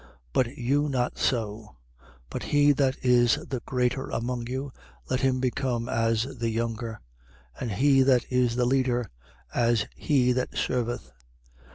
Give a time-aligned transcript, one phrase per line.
[0.01, 0.07] 22:26.
[0.33, 1.75] But you not so:
[2.31, 4.71] but he that is the greater among you,
[5.11, 6.99] let him become as the younger:
[7.59, 9.11] and he that is the leader,
[9.53, 11.11] as he that serveth.